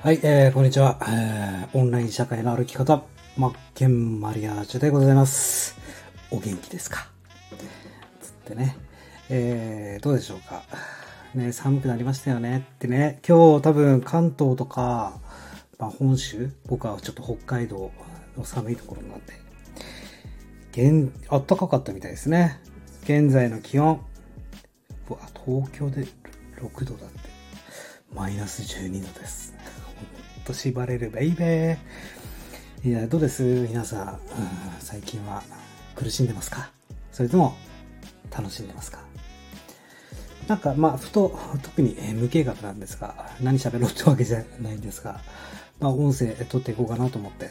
[0.00, 0.96] はい、えー、こんにちは。
[1.02, 3.02] えー、オンライン社会の歩き方、
[3.36, 5.76] マッケンマリアージュでございます。
[6.30, 7.08] お元気ですか？
[8.22, 8.76] つってね。
[9.28, 10.62] えー、どうでしょうか？
[11.34, 13.18] ね、寒くなりましたよねってね。
[13.26, 15.18] 今日多分関東とか、
[15.80, 17.90] まあ本州僕はちょっと北海道
[18.36, 19.34] の寒いところなんで。
[20.70, 22.60] 現、暖かかったみたいですね。
[23.02, 24.00] 現在の気温。
[25.10, 26.06] うわ、東京で
[26.60, 27.30] 6度だって。
[28.14, 29.57] マイナス12度です。
[30.48, 32.88] と縛れるベイベー。
[32.88, 33.42] いや、どうです？
[33.42, 34.18] 皆さん、ん
[34.78, 35.42] 最近は
[35.94, 36.70] 苦しんでますか？
[37.12, 37.54] それとも
[38.34, 39.00] 楽しんでますか？
[40.46, 45.20] なんか、まあ、ふと、特にえ無計画なんですが、何喋ろうってわけじゃないんですが、
[45.80, 47.50] まあ、音声撮っていこうかなと思って、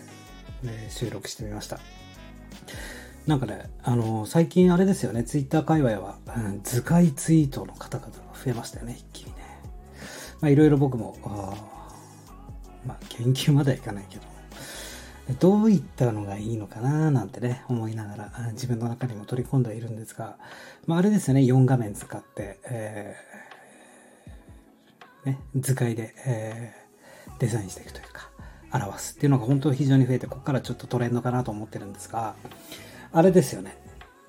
[0.64, 1.80] ね収録してみました。
[3.28, 9.38] なんかね、あの最近あれですよね、ツイッター界隈は、うん図解ツイートの方々が増えましたよね、一気にね。
[10.42, 11.16] まあ、いろいろ僕も、
[12.88, 14.24] まあ、研究まではいかないけど、
[15.40, 20.38] どういったのがいいのかななんてね、思いながら、自分の中にも取り込んではいるんですが、
[20.86, 26.88] まあ、あれですよね、4画面使って、えーね、図解で、えー
[27.40, 28.30] デザインしていくというか、
[28.74, 32.36] 表すっていうのが本当に非常に増えて、ここからちょっとトレンドかなと思ってるんですが、
[33.12, 33.78] あれですよね。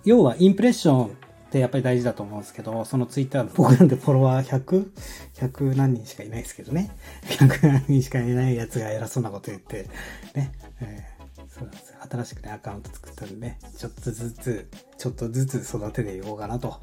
[0.04, 1.16] 要はインプレッション
[1.48, 4.90] ってやっぱり大事だと思うんですけど、そのツイッター僕なんてフォロワー 100?100
[5.34, 6.90] 100何人しかいないですけどね。
[7.24, 9.88] 100何人しかいないやつが偉そうなこと言って、
[10.34, 10.52] ね。
[10.80, 16.80] えーそうなんですよ新しくね、アカウント作ったんでね、ちょっとずつ、ちょっとずつ育てていこうかなと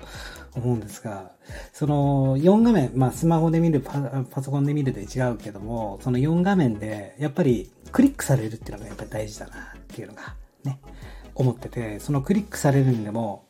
[0.54, 1.32] 思うんですが、
[1.72, 3.94] その4画面、まあスマホで見るパ、
[4.30, 10.80] パソコンで見るで違うけども、その4画面で、やっぱりクリックされるっていうのがやっぱり大事だなっていうのがね、
[11.36, 13.46] 思ってて、そのクリックされるんでも、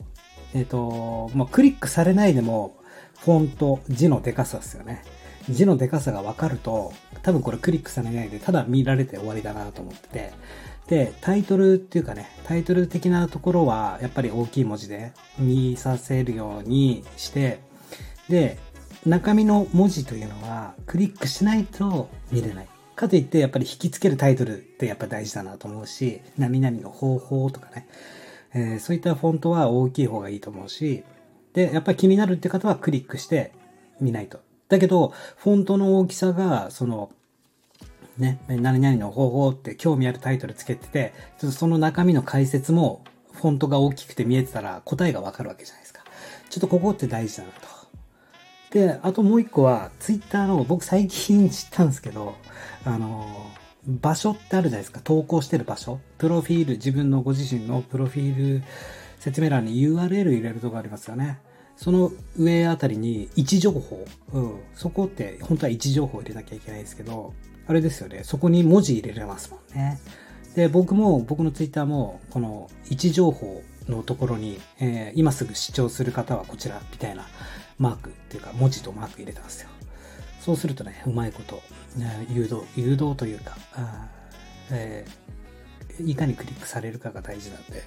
[0.56, 2.78] えっ、と、まあ、クリックされないでも、
[3.18, 5.02] フォント、字のデカさですよね。
[5.50, 10.32] 字のデカさが分かると、多分これクリックされないで、ただ見られて終わりだなと思ってて、
[10.88, 17.60] で、タイトルっていうかね、タイトル的なところは、やっぱり大きい文字で見させるようにして、
[18.30, 18.56] で、
[19.04, 22.68] 中身の文字というのは、クリックしないと見れない。
[22.94, 27.86] かといって、やっぱり引きつけるタイトルってやっぱ大事だなと思うし、何々の方法とかね、
[28.56, 31.04] えーそういったフォントは大きい方がいいと思うし、
[31.52, 33.52] で、やっぱり気になるって方はクリックして
[34.00, 34.40] 見ないと。
[34.68, 37.10] だけど、フォントの大きさが、その、
[38.18, 46.02] ね、何々の方法って興味あるタイトルつけてて、ちょっとその中身の解説もフォントが大きくて見えてたら答えがわかるわけじゃないですか。
[46.48, 47.66] ちょっとここって大事だなと。
[48.70, 52.34] で、あともう一個は、ツイッターの、僕最近知ったんですけど、
[52.84, 53.50] あの、
[53.86, 55.00] 場所ってあるじゃないですか。
[55.02, 56.00] 投稿してる場所。
[56.18, 58.64] プロフィール、自分のご自身のプロフィール
[59.18, 61.38] 説明欄に URL 入れるとこありますよね。
[61.76, 64.06] その上あたりに位置情報。
[64.32, 64.60] うん。
[64.74, 67.34] そこって本当は位置情報入れなきゃいけないですけど、
[67.68, 68.22] あれですよね。
[68.24, 70.00] そこに文字入れれますもんね。
[70.54, 77.26] で、僕も、僕のツイッターも、この位置情報のところに、えー今すぐ視聴する方はこちら、みたいな
[77.78, 79.68] マークっていうか、文字とマーク入れたんですよ。
[80.46, 81.60] そうするとね、うまいこと、
[82.30, 83.56] 誘導、誘導というか、
[84.70, 87.82] えーいかにクリックされるかが大事なんで、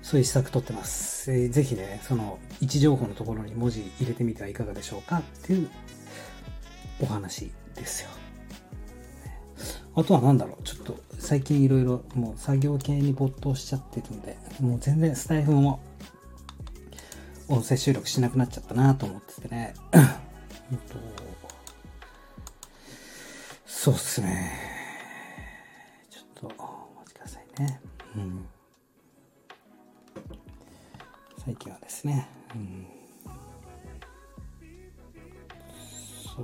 [0.00, 1.32] そういう施策取ってます。
[1.32, 5.68] えーぜひね、その位置情報のところに文字入れてみてはいかがでしょうかっていう
[7.00, 8.10] お話ですよ。
[9.96, 15.80] あとは何だろうちょっと最近いろいろもう作業系に没頭しちゃってるんで、もう全然スタイフも
[17.48, 19.74] 音声収録しなくなっちゃったなと思っててね。
[20.70, 21.10] うんと
[23.82, 24.52] そうっすね。
[26.10, 27.80] ちょっとお待ちくださいね。
[28.14, 28.46] うん。
[31.42, 32.86] 最近はですね、うん、
[36.36, 36.42] そ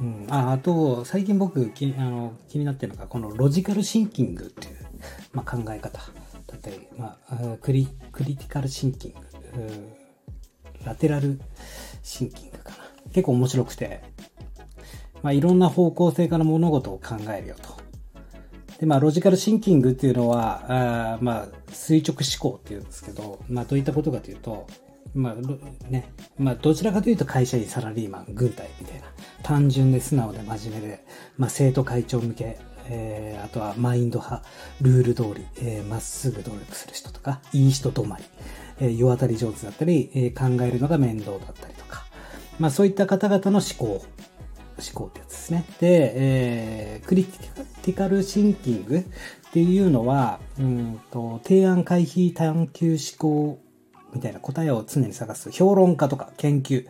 [0.00, 0.04] う。
[0.04, 4.76] うん、ああと、最近僕気あの気になってるのが、このロジカルシンキングっていう、
[5.32, 6.04] まあ、考え方だ
[6.58, 9.18] ったり、まあ、クリクリティカルシンキング、
[10.84, 11.40] ラテラル
[12.02, 12.76] シンキングかな。
[13.12, 14.02] 結構面白くて、
[15.22, 17.76] まあ、いろんな方向性から物事を考えるよと。
[18.78, 24.66] で、まあ、ロジカルシンキングっていうのは、あまあ、垂直思考っていうんですけど、まあ、どういったことかというと、
[25.14, 29.06] まあ、ね、まあ、どちらかというと会社員、サラリーマン、軍隊みたいな、
[29.42, 31.04] 単純で素直で真面目で、
[31.36, 32.58] まあ、生徒会長向け、
[32.90, 34.46] えー、あとはマインド派、
[34.80, 38.24] ルール通り、えー、まっすぐ努力する人とか、いい人止まり、
[38.80, 42.04] えー、世当たり上手だったり、えー考えるのが面倒だったりとか、
[42.58, 44.04] まあ、そういった方々の思考、思
[44.94, 45.64] 考ってやつですね。
[45.80, 53.58] で、えークリティカルシンキングっていうのは、うんと、提案回避探求思考
[54.12, 55.50] みたいな答えを常に探す。
[55.50, 56.86] 評論家とか研究、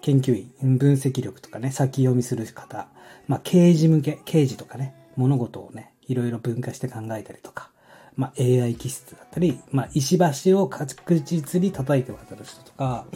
[0.00, 2.88] 研究員、分析力とかね、先読みする方、
[3.28, 7.70] まあ、刑事向け、刑事とかね、物事をね、いろいろ分化して考えたりとか、
[8.16, 13.06] まあ、AI 気質だったり、まあ、石橋を確実に叩いて渡る人とか、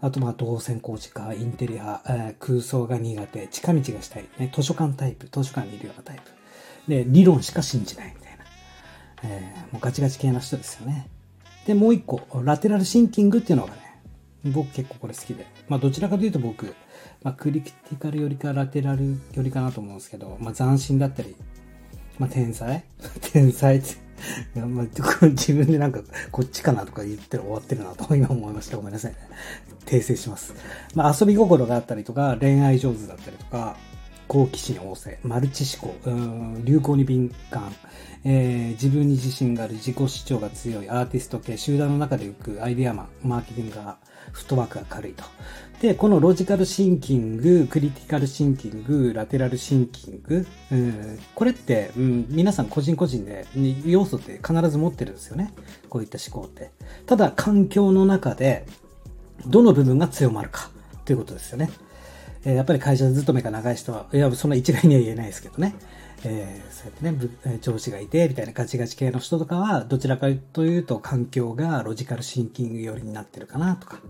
[0.00, 6.90] あと、まあ、動線工事か、インテリア、えー、空想が苦手、近道がしたい、ね、図書館タイプ、図書館にいるようなタイプ。
[6.90, 8.44] で、理論しか信じないみたいな。
[9.24, 11.08] えー、もうガチガチ系な人ですよね。
[11.66, 14.00] で、もう一個、ラテラルシンキングっていうのがね、
[14.44, 15.46] 僕結構これ好きで。
[15.68, 16.74] まあ、どちらかというと僕、
[17.22, 21.36] まあ、クリティカルよりかラテラルよりかなと思うんですけど、まあ、斬新だったり、
[22.18, 22.84] まあ、天才？
[23.32, 23.94] 天才って
[24.54, 24.86] いや、まあ、
[25.26, 28.76] 自分でなんか、こっちかなとか言ってる終わってるなと 今思いました。
[28.76, 29.18] ごめんなさい、ね。
[29.86, 30.54] 訂正します。
[30.94, 33.76] まあ、遊び心があったりとか、恋愛上手だったりとか、
[34.32, 35.94] 好奇心旺盛、マルチ思考、
[36.64, 37.70] 流行に敏感、
[38.24, 43.98] えー、自分に自信がある、自己主張が強い、アーティスト系、集団の中で浮くアイデアマン、マーケティングが、
[44.32, 45.24] フットワークが軽いと。
[45.82, 53.46] で、このロジカルシンキング、クリティカルシンキング、ラテラルシンキング、うん、これって、うん、皆さん個人個人で
[53.84, 55.52] 要素って必ず持ってるんですよね。
[55.90, 56.70] こういった思考って。
[57.04, 58.64] ただ、環境の中で、
[59.46, 60.70] どの部分が強まるか
[61.04, 61.68] ということですよね。
[62.44, 65.74] え、やっぱり会社勤めが長い人は、いや、そんな一概には言えないですけどね。
[66.24, 74.00] えー、そうやってね、上司がいて、みたいなガチガチ系の人とかは、どちらかというと環境がロジカルシンキング寄りになってるかなとか。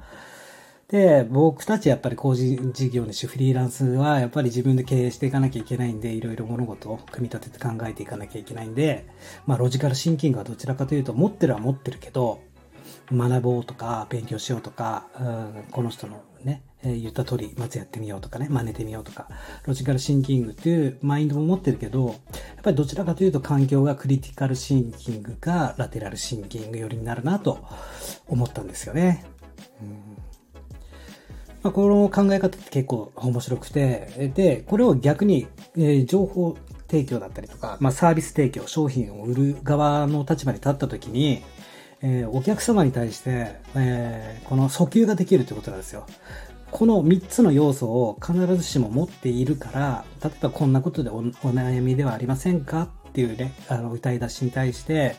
[0.88, 9.06] で、僕たちやっぱり個人事業主、フリーランスはやっぱり自分で経営していかなきゃいけないんで、いろいろ物事を組み立てて考えていかなきゃいけないんで、
[9.46, 12.40] まあロジカルシンキングはどちらかというと持ってるは持ってるけど、
[13.11, 19.29] 学ぼうとか勉強しようとか、うん、この人のね、え、言った通り、まずやってみようとかね、真似てみようとか、
[19.67, 22.17] ロジカルシンキングっていうマインドも持ってるけど、やっ
[22.62, 27.64] ぱりどちらかというと環境がクリティカルシンキングかラテラルシンキング寄りになるなと
[28.26, 29.25] 思ったんですよね。
[29.81, 30.23] うん
[31.62, 35.46] まあ、この考え方って結構面白くて、で、これを逆に、
[35.76, 36.56] え、情報
[36.88, 41.43] 提供だったりとか、まあ、サービス提供、商品を売る側の立場に立った時に、
[42.02, 46.05] えー、お客様に対して、えー、この訴求ができるということなんですよ。
[46.73, 55.15] この3つの要素を必ずしも持っているから、例えばこんなことでお悩みではありませんかっていうね、あの歌い出しに対して、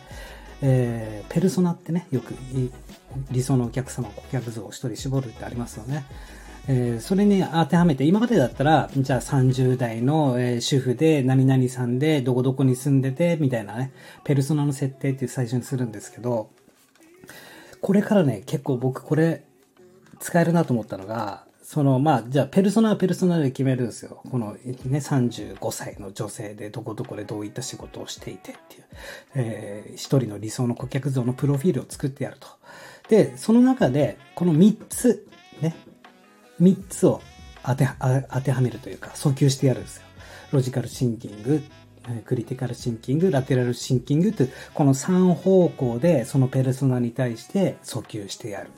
[0.63, 2.33] えー、ペルソナってね、よく
[3.31, 6.05] 理想のお客様、顧客像を一人絞るってありますよね。
[6.67, 16.49] えー、それに当てはめて、今までだったら、じゃあ30代の、えー、主婦で何々さんでどこどこに住んでて、みたいなね、ペルソナの設定って最初にするんですけど、
[17.79, 19.43] これからね、結構僕これ
[20.23, 24.21] 使えるなと思ったのが、その、まあ、じゃあ、ペルソナはペルソナで決めるんですよ。
[24.31, 28.83] このね、35歳の女性でどこどこでどういった仕事をしていてっていう、
[29.35, 32.47] えー、一人の理想の顧客像のプロフィールを作ってやると。
[33.09, 35.27] で、その中で、この3つ、
[35.61, 35.75] ね、
[36.61, 37.21] 3つを
[37.65, 37.89] 当て
[38.31, 40.03] 当てはめるというか、訴求してやるんですよ。
[40.51, 41.61] ロジカルシンキング、
[42.23, 48.69] クリティカルシンキング、ラテラルシンキングという、この3方向でそのペルソナに対して訴求してやる。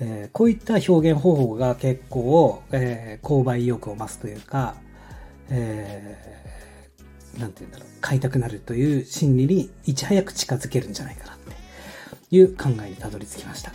[0.00, 4.74] えー、こういった表現方法が結構、えー、購買意欲を増すというか、
[5.50, 11.52] えー、なんて言うんだろう、買いたくなるという心理にいち早く近づけるんじゃないかなって
[12.30, 13.72] いう考えにたどり着きました。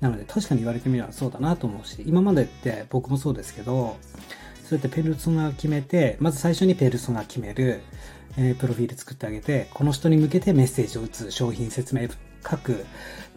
[0.00, 3.96] なので確かに言われてみればそうだなと思うし、今までって僕もそうですけど、
[4.62, 7.80] そうやってペルソナを決めて、まず最初にペルソナ決める、
[8.36, 12.08] えー、プロフィール作ってあげて、この人に向けてメッセージを打つ、商品説明
[12.48, 12.84] 書く。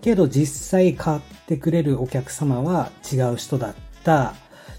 [0.02, 4.34] けど実際買ってくれるお客様は違う人だった。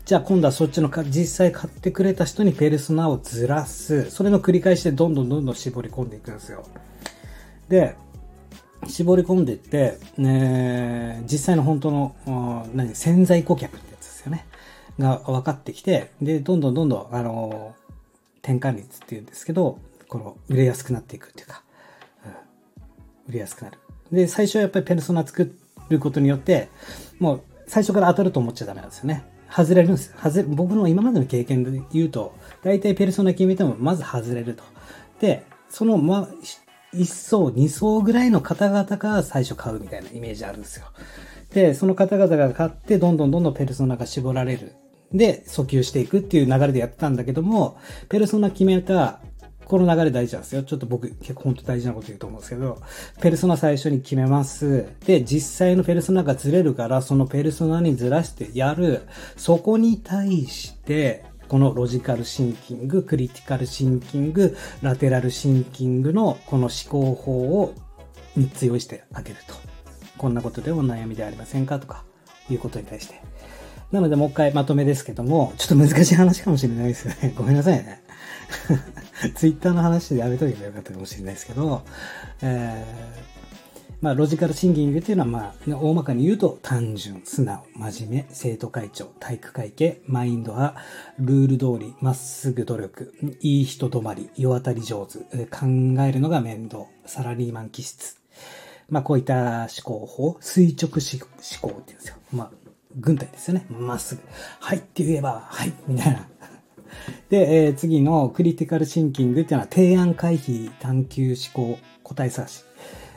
[0.05, 4.11] じゃあ今度はそっちのか実際買ってくれた人にペルソナをずらす。
[4.11, 6.65] それの繰り返しでどんどんどんどん絞り込んでいくんですよ。
[7.69, 7.95] で、
[8.89, 14.47] 絞り込んでいって、ね、実際の本当の、何、潜在顧客ってやつですよね。
[14.99, 17.75] が分かってきて、で、どんどんどんどん、あの、
[18.43, 21.63] 転換率っていうんですけど、この、売れやすくなっていくっていうか、
[22.25, 23.79] うん、売れやすくなる。
[24.13, 25.53] で、最初はやっぱりペルソナ作
[25.89, 26.69] ることによって、
[27.19, 29.25] もう、最初から当たると思っちゃダメなんですよね。
[29.51, 30.15] 外れるんです。
[30.23, 34.63] 外れ、僕の今までの経験で言うと、大体ペルソナ決めても、まず外れると。
[35.21, 36.29] で、その、ま、
[36.93, 40.87] 1層、2層ぐらいの方々が最初買うみたいなイメージあるんですよ。
[41.53, 44.75] で、その方々が買って、どんどんどんどんペルソナが絞られる。
[45.13, 49.21] で、訴求していくっていう流れでやってたんだけども、ペルソナ決めた、
[49.71, 50.65] この流れ大事なんですよ。
[50.65, 52.83] ちょっと僕結構本当大事なこと言うと思うんですけど、
[53.21, 54.89] ペルソナ最初に決めます。
[55.07, 59.03] で、実際のペルソナがずれるから、そのペルソナにずらしてやる。
[59.37, 67.73] そこに対して、このロジカルシンキング、クリティカルシンキング、ラテラルシンキングのこの思考法を
[68.37, 69.55] 3つ用意してあげると。
[70.19, 72.03] こんなことでお悩みでありませんかとか、
[72.51, 73.23] いうことに対して。
[73.93, 77.33] なのでもう一回まとめですけども、ちょっと難しい話かもしれないですよね。
[77.37, 78.03] ごめんなさいね。
[79.35, 81.83] ツイッターの話でやめとけばよかったかもしれないですけど、
[82.43, 90.81] えー、まあ、ロジカルシンキングっていうのは、まあ、大まかに言うと、単純、素直、真面目、生徒会長、体育会系、マインド派、
[91.19, 95.67] ルール通り、まっすぐ努力、いい人止まり、世当たり上手、考
[96.03, 98.17] えるのが面倒、サラリーマン気質。
[98.89, 102.17] まあ、こういった思考法、垂直思考って言うんですよ。
[102.33, 102.51] まあ、
[102.97, 103.67] 軍隊ですよね。
[103.69, 104.23] まっすぐ。
[104.61, 106.27] はいって言えば、はい、みたいな。
[107.29, 112.65] で、えー、次のクリティカルシンキングっていうのは提案回避探求思考答え探し。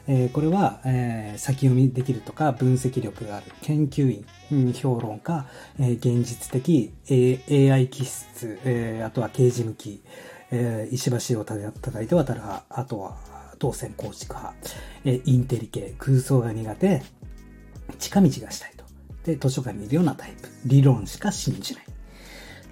[0.05, 4.11] えー、これは、えー、先読みできるとか分析力がある研究
[4.51, 5.45] 員、評論家、
[5.79, 10.03] えー、現実的、A、AI 気質、えー、あとは刑事向き、
[10.51, 13.17] えー、石橋をた叩いて渡る派、あとは
[13.59, 14.55] 当選構築派、
[15.05, 17.01] えー、インテリ系、空想が苦手、
[17.97, 18.83] 近道がしたいと。
[19.23, 20.49] で、図書館にいるようなタイプ。
[20.65, 21.82] 理論しか信じない。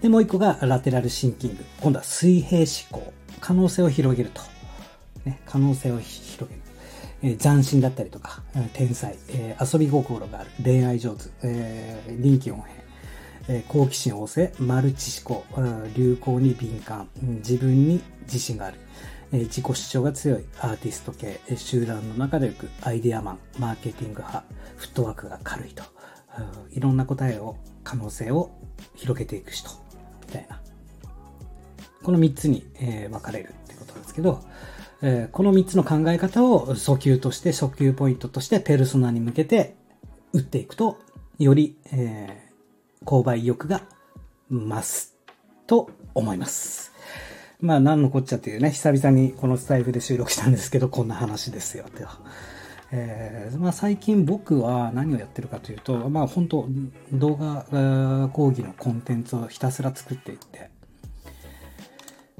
[0.02, 1.64] で、もう一個がラテラルシンキング。
[1.80, 2.68] 今度は水平思
[3.04, 3.14] 考。
[3.40, 4.42] 可能性を広げると。
[5.26, 6.62] ね、可能性を広げる。
[7.24, 8.42] えー、斬新だったりとか、
[8.74, 12.64] 天才、えー、遊び心がある、恋愛上手、えー、臨機応
[13.48, 15.46] 変、え、好奇心旺盛、マルチ思考、
[15.96, 18.78] 流行に敏感、自分に自信がある、
[19.32, 24.44] え、自己主張が強い、アーティスト系、集団の中でよく、アイデアマン、マーケティング派、
[24.78, 25.84] フットワークが軽いと、
[26.72, 28.52] いろんな答えを、可能性を
[28.96, 29.70] 広げていく人。
[30.32, 30.62] みたいな。
[32.04, 34.42] この3つに、えー、分かれるってことなんですけど、
[35.04, 39.76] えー、この3つの考え方を訴求として、訴求ポイントとしてペルソナに向けて
[40.34, 41.00] 打っていくと、
[41.38, 43.82] より、えー、購買意欲が
[44.50, 45.16] 増す
[45.68, 46.92] と思います。
[47.60, 52.20] まあ、何のこっちゃっていうね、久々にこのスタイフで収録したんですけど、こんな話ですよ、では。
[52.94, 56.68] えー、まあ、最近僕は何をやってるかというと、まあ本当
[57.14, 60.70] 動画講義のコンテンツをひたすら作っていって、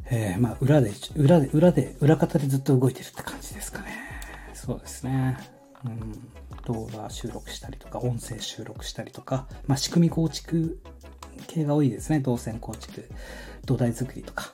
[0.10, 3.96] えー、まあ裏で、裏で、裏で、裏方でずっと動いてるって感じですかね。
[4.54, 5.38] そうですね。
[5.86, 6.12] うん、
[6.66, 10.82] 動画収録したりとか、音声収録したりとか、まあ仕組み構築
[11.48, 12.20] 系が多いですね。
[12.20, 13.10] 動線構築、
[13.66, 14.54] 土台作りとか。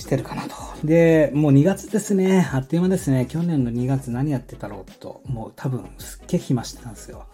[0.00, 0.54] してるかなと。
[0.84, 2.48] で、もう2月ですね。
[2.52, 3.26] あっという間ですね。
[3.26, 7.26] 去年の2月何やってたろうと、もう多分すっげえ暇してたんですよ。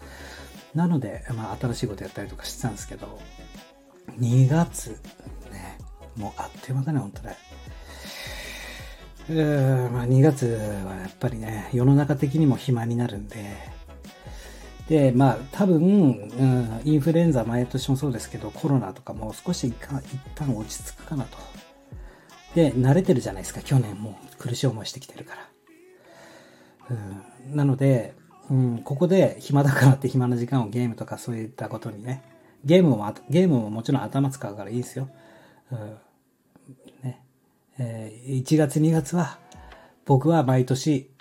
[0.75, 3.19] なので、まあ新しいことやったりとかしてたんですけど、
[4.19, 4.89] 2月、
[5.51, 5.77] ね、
[6.15, 7.37] もうあっという間だね、本当ね。
[9.29, 13.37] うーまあ2月はやっぱりね、世の中的にも暇になるんで、
[14.89, 19.75] で、まあ多分、うん、インフルエンザ毎年もそうですけど、コロナとかも少し一
[20.35, 21.37] 旦落ち着くかなと。
[22.57, 25.35] で、慣れてるじゃないですか、去年も苦しい思いしてきてるか
[26.89, 26.95] ら。
[27.49, 28.15] うん、なので、
[28.49, 32.23] うん、ここで暇だからって暇な時間をゲームとかそういったことにね、
[32.65, 35.07] ゲームも、ゲームももちろん頭使うからいいですよ。
[35.71, 35.97] うん
[37.03, 37.21] ね
[37.77, 39.37] えー、1月2月は
[40.05, 41.11] 僕は毎年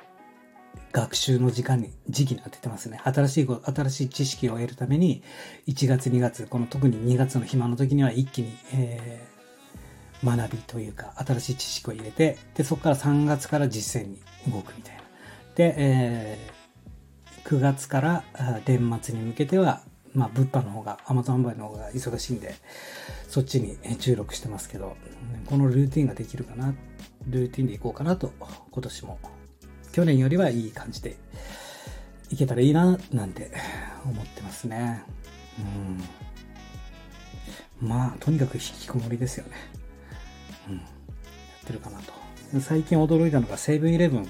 [0.93, 2.99] 学習の時間に、時期に当ててますね。
[3.05, 5.23] 新しい、新しい知識を得るために、
[5.67, 9.36] 1月2月、この特に2月の暇の時には一気に、え
[10.27, 14.19] 学びというか、新しい知識を入れて、で、そこから3月から実践に
[14.53, 15.03] 動くみたいな。
[15.55, 18.25] で、えー、9月から
[18.67, 19.83] 年末に向けては、
[20.15, 22.55] まあ、物販の方が、アマゾン販売の方が忙しいんで、
[23.29, 24.97] そっちに注力してますけど、
[25.47, 26.75] このルーティンができるかな、
[27.29, 28.33] ルーティンでいこうかなと、
[28.71, 29.19] 今年も、
[29.93, 31.17] 去年よりはいい感じで
[32.31, 33.53] いけたらいいな、なんて
[34.05, 35.03] 思ってますね。
[37.81, 37.89] うん。
[37.89, 39.86] まあ、とにかく引きこもりですよね。
[40.69, 42.13] うん、やってるかなと。
[42.61, 44.29] 最近驚いたのがセブンイレブン、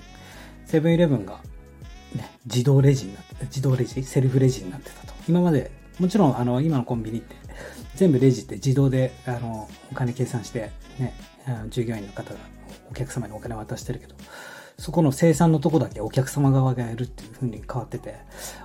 [0.64, 1.40] セブンイレブンが、
[2.14, 5.14] ね、自動レジになって、自動レジ、セルフレジになってたと。
[5.28, 7.34] 今まで、もちろん、あの、今のコンビニって、
[7.94, 11.14] 全部レジって自動で、あの、お金計算して、ね、
[11.70, 12.40] 従業員の方が
[12.90, 14.14] お客様にお金渡してるけど、
[14.78, 18.16] そこの生産のとこだけお客様側がやるっていう風に変わってて、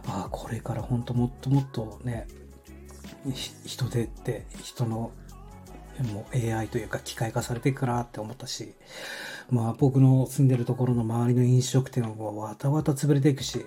[0.07, 2.27] ああ、これから本当もっともっとね、
[3.65, 5.11] 人手って人の
[6.13, 8.73] もう AI というか機械化されていくかなって思ったし、
[9.49, 13.65] まあ僕の住んでるところの周りの飲食店はわたわた潰れていくし、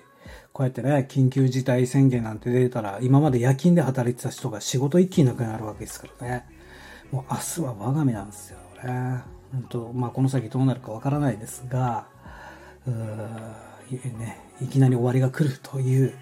[0.51, 6.45] こうやってね、緊急事態宣言なんて出たら、今まで夜勤で働いてた人が仕事一気になくなるわけですからね。
[7.11, 9.21] もう明日は我が身なんですよね。
[9.51, 12.07] 本当まあこの先どうなるかわからないですが、
[12.87, 16.13] うーね、いきなり終わりが来るという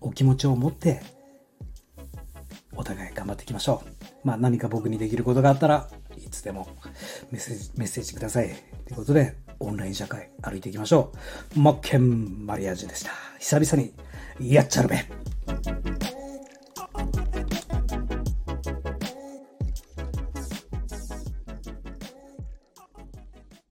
[0.00, 1.02] お気持ちを持って、
[2.78, 4.06] お互い頑張っていきましょう。
[4.22, 6.68] まあ何か僕にできることがあったらいつでも
[7.32, 8.54] メッセージ、メッセージください。
[8.86, 11.12] ということで、オンライン社会歩いていきましょ
[11.56, 11.60] う。
[11.60, 13.10] マッケンマリアージュでした。
[13.40, 13.82] 久々
[14.38, 16.17] にやっちゃるべ